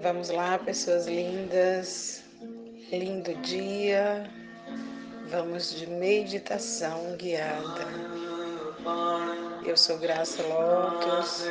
[0.00, 2.22] Vamos lá, pessoas lindas.
[2.92, 4.30] Lindo dia.
[5.28, 7.84] Vamos de meditação guiada.
[9.66, 11.44] Eu sou Graça Lotus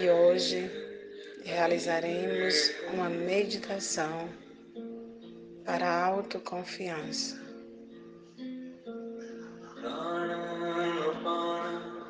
[0.00, 0.70] e hoje
[1.44, 4.28] realizaremos uma meditação
[5.64, 7.45] para a autoconfiança.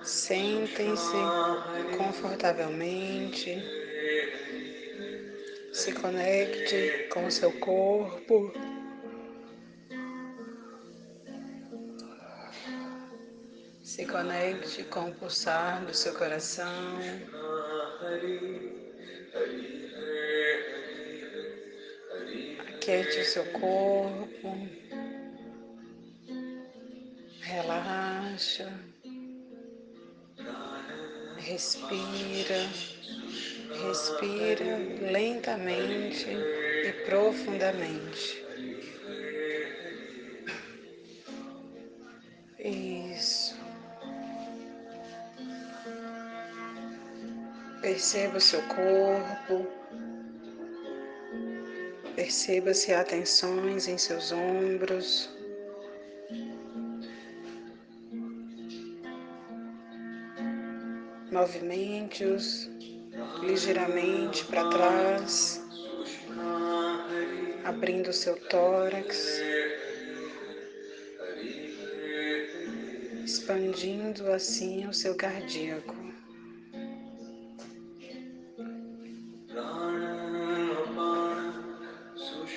[0.06, 1.16] Sentem-se
[1.98, 3.60] confortavelmente,
[5.72, 8.52] se conecte com o seu corpo.
[13.82, 17.00] Se conecte com o pulsar do seu coração.
[22.76, 24.68] Aquiete o seu corpo.
[27.40, 28.95] Relaxa.
[31.36, 32.68] Respira.
[33.82, 34.78] Respira
[35.10, 38.44] lentamente e profundamente.
[42.58, 43.56] Isso.
[47.80, 49.66] Perceba o seu corpo.
[52.16, 55.35] Perceba se há tensões em seus ombros.
[61.46, 62.68] Movimente-os
[63.40, 65.62] ligeiramente para trás,
[67.62, 69.40] abrindo o seu tórax,
[73.24, 75.94] expandindo assim o seu cardíaco.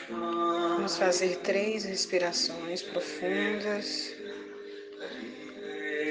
[0.10, 4.16] Vamos fazer três respirações profundas,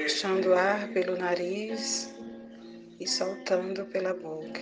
[0.05, 2.17] puxando ar pelo nariz
[2.99, 4.61] e soltando pela boca.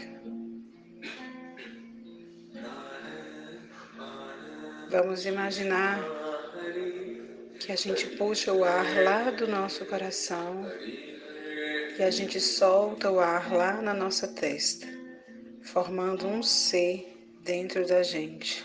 [4.89, 5.99] Vamos imaginar
[7.59, 10.65] que a gente puxa o ar lá do nosso coração
[11.97, 14.87] e a gente solta o ar lá na nossa testa,
[15.63, 17.05] formando um C
[17.43, 18.63] dentro da gente.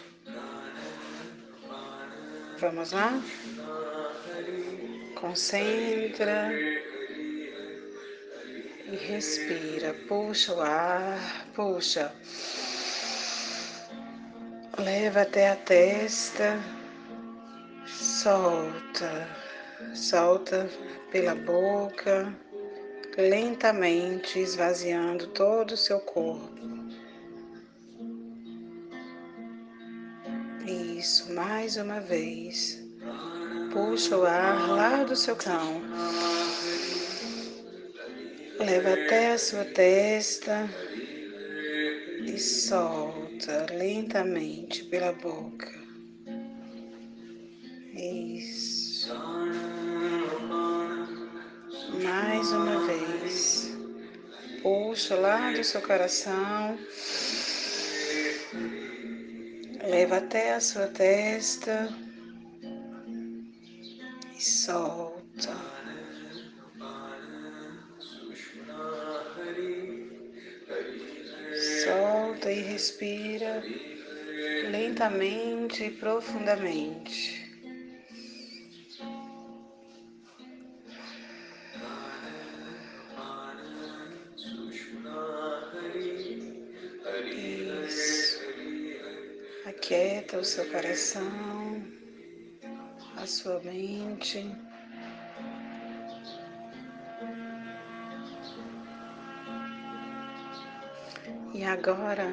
[2.59, 3.21] Vamos lá?
[5.17, 6.53] Concentra
[8.93, 9.95] e respira.
[10.07, 12.13] Puxa o ar, puxa.
[14.79, 16.61] Leva até a testa,
[17.87, 19.29] solta,
[19.95, 20.69] solta
[21.11, 22.35] pela boca,
[23.17, 26.53] lentamente esvaziando todo o seu corpo.
[30.67, 32.81] Isso, mais uma vez.
[33.73, 35.83] Puxa o ar lá do seu cão.
[38.65, 40.71] Leva até a sua testa
[42.25, 45.69] e solta lentamente pela boca.
[47.93, 49.13] Isso.
[52.05, 53.77] Mais uma vez.
[54.63, 56.79] Puxa lá do seu coração.
[59.83, 61.89] Leva até a sua testa
[64.37, 65.72] e solta.
[72.53, 73.63] E respira
[74.71, 77.43] lentamente e profundamente.
[87.87, 88.41] Isso.
[89.67, 91.83] Aquieta o seu coração,
[93.17, 94.72] a sua mente.
[101.55, 102.33] E agora,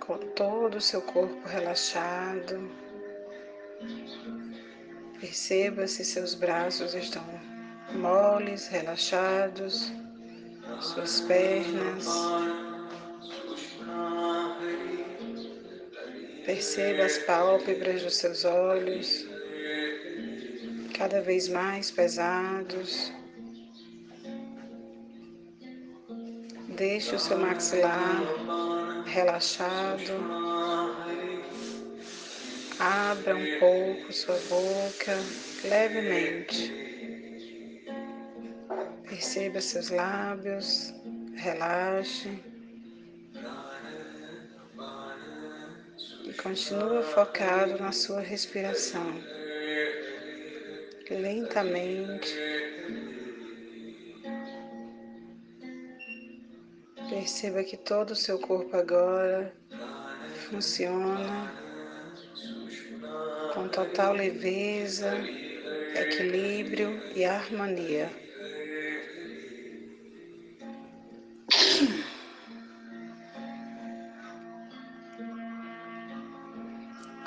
[0.00, 2.70] com todo o seu corpo relaxado,
[5.20, 7.22] perceba se seus braços estão
[7.92, 9.92] moles, relaxados,
[10.80, 12.06] suas pernas.
[16.46, 19.28] Perceba as pálpebras dos seus olhos,
[20.96, 23.12] cada vez mais pesados.
[26.78, 28.22] Deixe o seu maxilar
[29.04, 30.12] relaxado.
[32.78, 35.16] Abra um pouco sua boca
[35.64, 36.72] levemente.
[39.08, 40.94] Perceba seus lábios,
[41.34, 42.38] relaxe.
[46.26, 49.20] E continua focado na sua respiração.
[51.10, 52.57] Lentamente
[57.18, 59.52] Perceba que todo o seu corpo agora
[60.48, 61.52] funciona
[63.52, 65.16] com total leveza,
[65.96, 68.08] equilíbrio e harmonia.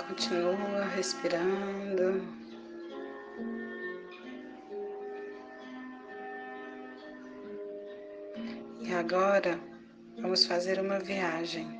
[0.07, 2.25] Continua respirando.
[8.79, 9.59] E agora
[10.17, 11.79] vamos fazer uma viagem.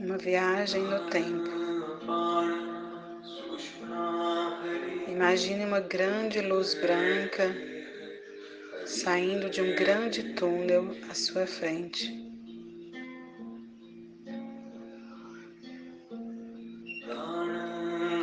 [0.00, 1.58] Uma viagem no tempo.
[5.08, 7.54] Imagine uma grande luz branca
[8.86, 12.26] saindo de um grande túnel à sua frente.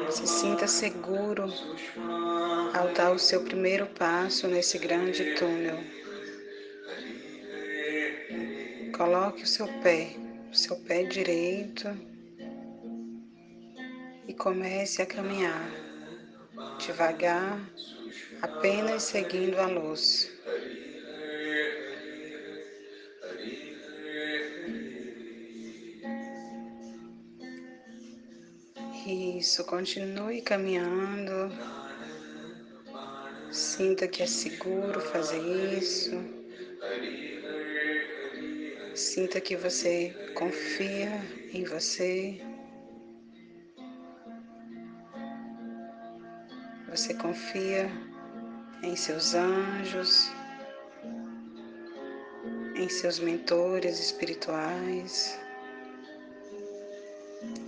[0.10, 1.46] Se sinta seguro
[2.74, 5.78] ao dar o seu primeiro passo nesse grande túnel.
[8.95, 10.15] Coloque o seu pé,
[10.50, 11.88] o seu pé direito
[14.25, 15.86] e comece a caminhar
[16.77, 17.59] devagar,
[18.42, 20.31] apenas seguindo a luz.
[29.06, 31.51] Isso, continue caminhando.
[33.51, 35.41] Sinta que é seguro fazer
[35.77, 36.12] isso.
[38.95, 41.21] Sinta que você confia
[41.51, 42.39] em você.
[46.88, 47.92] Você confia
[48.81, 50.31] em seus anjos,
[52.75, 55.38] em seus mentores espirituais.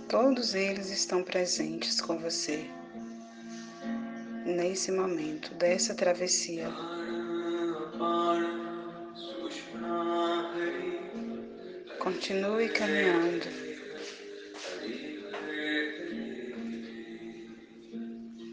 [0.08, 2.64] Todos eles estão presentes com você
[4.46, 6.72] nesse momento dessa travessia.
[12.08, 13.46] Continue caminhando.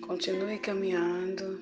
[0.05, 1.61] Continue caminhando.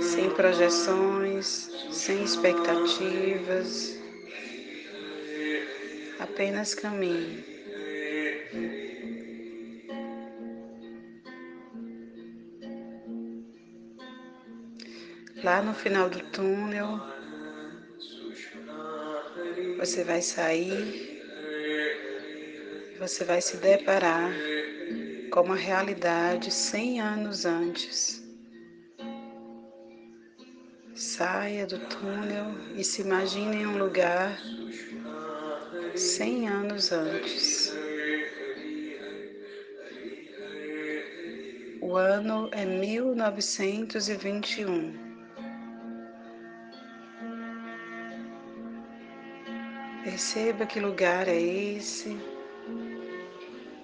[0.00, 3.98] Sem projeções, sem expectativas.
[6.18, 7.44] Apenas caminhe.
[15.44, 17.15] Lá no final do túnel,
[19.86, 21.22] você vai sair,
[22.98, 24.32] você vai se deparar
[25.30, 28.20] com uma realidade 100 anos antes.
[30.92, 34.36] Saia do túnel e se imagine em um lugar
[35.94, 37.72] cem anos antes.
[41.80, 45.05] O ano é 1921.
[50.06, 52.16] Perceba que lugar é esse,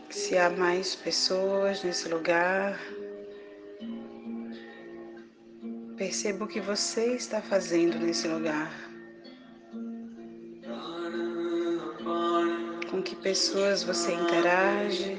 [0.08, 2.80] se há mais pessoas nesse lugar.
[5.96, 8.72] Perceba o que você está fazendo nesse lugar.
[13.02, 15.18] que pessoas você interage.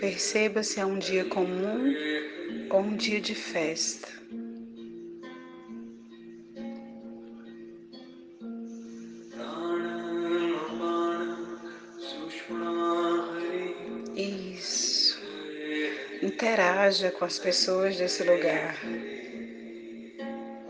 [0.00, 1.92] Perceba se é um dia comum
[2.70, 4.08] ou um dia de festa.
[16.54, 18.76] Interaja com as pessoas desse lugar.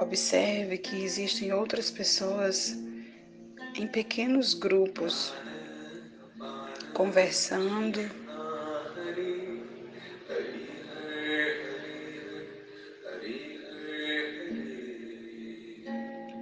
[0.01, 2.75] Observe que existem outras pessoas
[3.77, 5.35] em pequenos grupos,
[6.95, 8.01] conversando.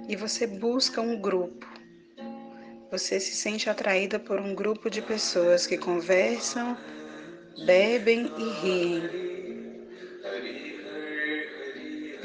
[0.07, 1.67] E você busca um grupo.
[2.89, 6.77] Você se sente atraída por um grupo de pessoas que conversam,
[7.65, 9.22] bebem e riem.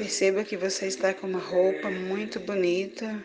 [0.09, 3.23] Perceba que você está com uma roupa muito bonita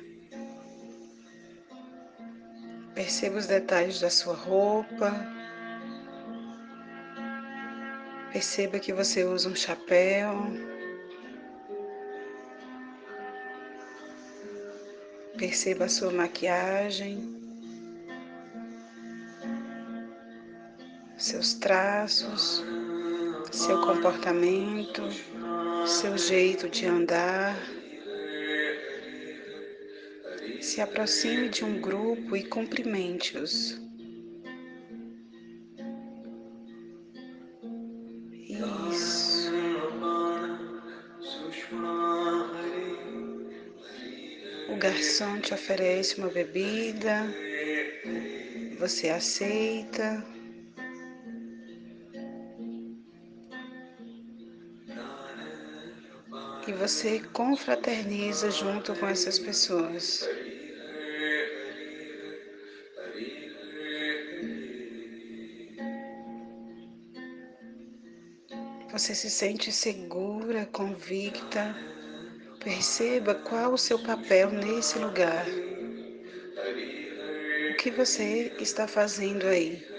[2.94, 5.10] Perceba os detalhes da sua roupa.
[8.30, 10.34] Perceba que você usa um chapéu.
[15.38, 17.18] Perceba a sua maquiagem,
[21.16, 22.62] seus traços,
[23.50, 25.02] seu comportamento,
[25.86, 27.56] seu jeito de andar.
[30.60, 33.80] Se aproxime de um grupo e cumprimente-os.
[38.90, 39.52] Isso.
[44.68, 47.26] O garçom te oferece uma bebida,
[48.78, 50.24] você aceita.
[56.74, 60.28] Você confraterniza junto com essas pessoas.
[68.92, 71.74] Você se sente segura, convicta.
[72.62, 75.46] Perceba qual o seu papel nesse lugar.
[77.70, 79.93] O que você está fazendo aí?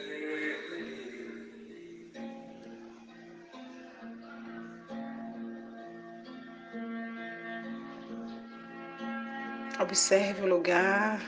[9.96, 11.26] Observe o lugar,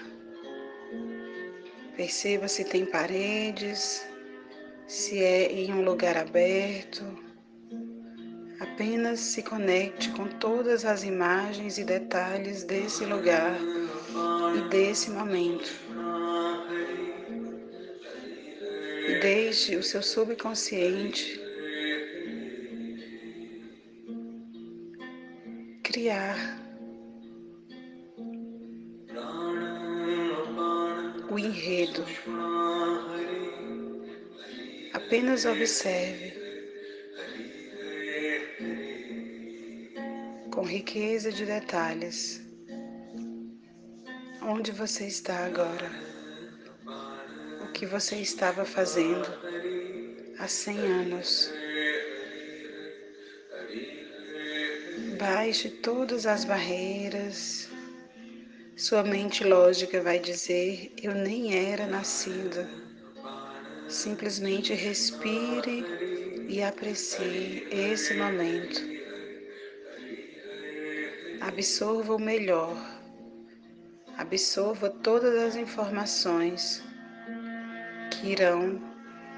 [1.95, 4.05] perceba se tem paredes,
[4.86, 7.01] se é em um lugar aberto.
[8.59, 13.57] Apenas se conecte com todas as imagens e detalhes desse lugar
[14.57, 15.71] e desse momento.
[19.07, 21.39] E deixe o seu subconsciente
[25.83, 26.66] criar
[34.93, 36.34] Apenas observe
[40.51, 42.41] com riqueza de detalhes
[44.41, 45.91] onde você está agora,
[47.63, 49.27] o que você estava fazendo
[50.39, 51.51] há 100 anos.
[55.19, 57.66] Baixe todas as barreiras
[58.77, 62.69] sua mente lógica vai dizer: Eu nem era nascida.
[63.89, 65.84] Simplesmente respire
[66.48, 68.79] e aprecie esse momento.
[71.41, 72.77] Absorva o melhor.
[74.15, 76.84] Absorva todas as informações
[78.12, 78.79] que irão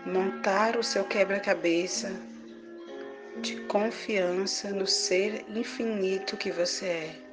[0.05, 2.11] montar o seu quebra-cabeça
[3.41, 7.28] de confiança no ser infinito que você é.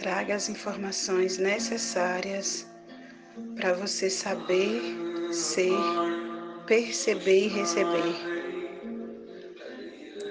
[0.00, 2.66] Traga as informações necessárias
[3.54, 4.80] para você saber,
[5.30, 5.76] ser,
[6.66, 8.14] perceber e receber.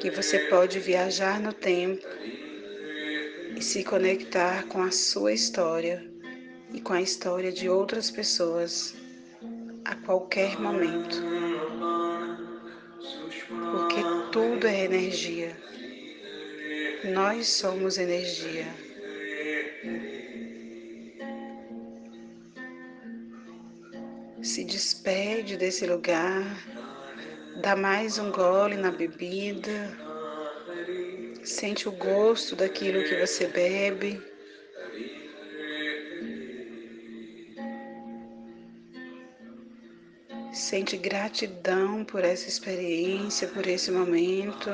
[0.02, 2.04] Que você pode viajar no tempo
[3.56, 6.04] e se conectar com a sua história
[6.74, 8.96] e com a história de outras pessoas
[9.86, 11.22] a qualquer momento.
[13.72, 15.56] Porque tudo é energia.
[17.14, 18.89] Nós somos energia.
[24.42, 26.44] Se despede desse lugar,
[27.62, 29.98] dá mais um gole na bebida,
[31.44, 34.22] sente o gosto daquilo que você bebe.
[40.52, 44.70] Sente gratidão por essa experiência, por esse momento.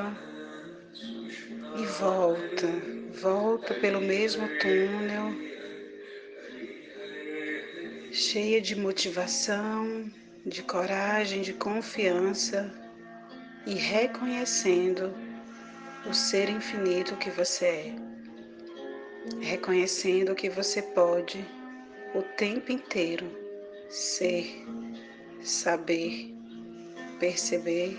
[1.78, 5.32] E volta, volta pelo mesmo túnel
[8.12, 10.10] cheia de motivação,
[10.44, 12.72] de coragem, de confiança
[13.66, 15.14] e reconhecendo
[16.08, 17.96] o ser infinito que você é.
[19.40, 21.44] Reconhecendo que você pode
[22.14, 23.26] o tempo inteiro
[23.90, 24.64] ser,
[25.42, 26.34] saber,
[27.18, 27.98] perceber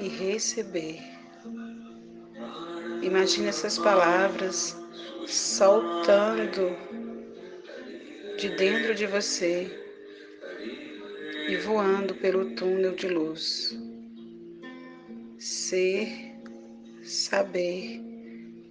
[0.00, 1.15] e receber.
[3.06, 4.76] Imagine essas palavras
[5.28, 6.76] soltando
[8.36, 9.70] de dentro de você
[11.48, 13.78] e voando pelo túnel de luz.
[15.38, 16.34] Ser,
[17.04, 18.02] saber,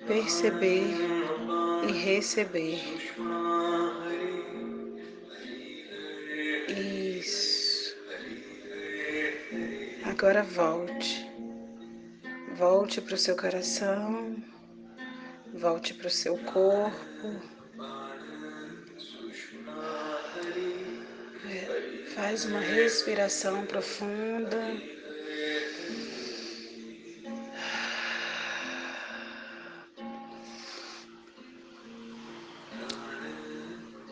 [0.05, 0.83] perceber
[1.87, 2.81] e receber.
[6.67, 7.95] Isso.
[10.03, 11.25] Agora volte.
[12.57, 14.41] Volte para o seu coração,
[15.53, 17.41] volte para o seu corpo.
[22.15, 24.57] Faz uma respiração profunda.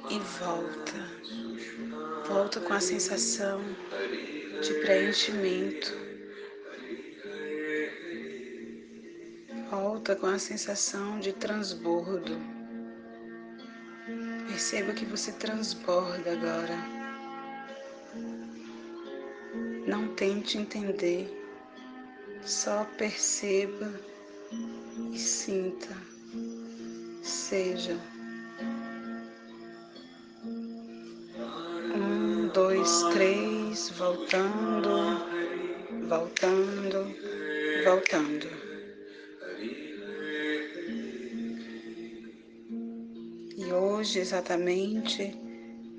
[0.10, 2.28] E volta.
[2.28, 3.62] Volta com a sensação
[4.62, 6.03] de preenchimento.
[10.20, 12.38] Com a sensação de transbordo.
[14.48, 16.78] Perceba que você transborda agora.
[19.86, 21.30] Não tente entender,
[22.42, 23.92] só perceba
[25.12, 25.94] e sinta.
[27.22, 28.00] seja
[31.96, 35.20] um, dois, três, voltando,
[36.08, 37.14] voltando,
[37.84, 38.63] voltando.
[44.04, 45.34] Hoje, exatamente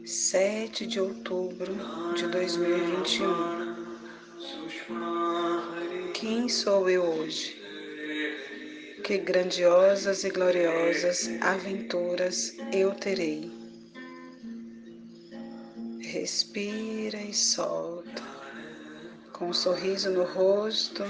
[0.05, 1.75] 7 de outubro
[2.15, 3.75] de 2021.
[6.13, 7.59] Quem sou eu hoje?
[9.03, 13.51] Que grandiosas e gloriosas aventuras eu terei.
[16.03, 18.23] Respira e solta.
[19.33, 21.03] Com um sorriso no rosto,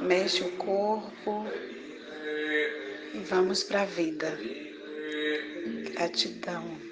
[0.00, 1.46] mexe o corpo
[3.14, 4.36] e vamos para a vida.
[6.00, 6.89] Gratidão.